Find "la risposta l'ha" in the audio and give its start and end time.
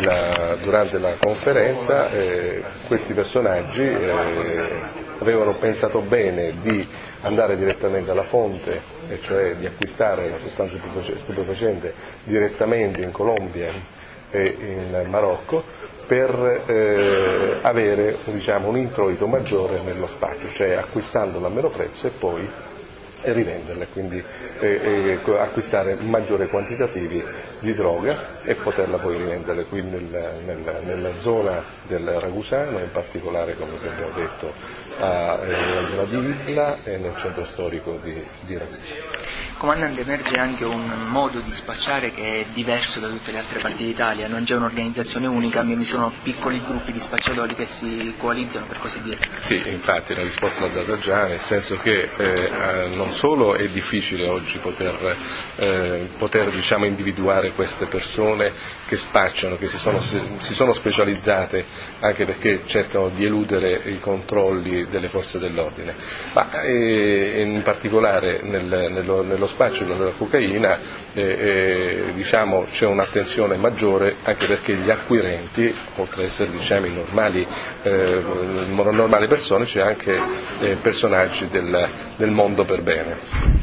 50.16-50.72